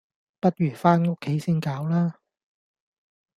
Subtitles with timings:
[0.39, 2.15] 不如返屋企先搞啦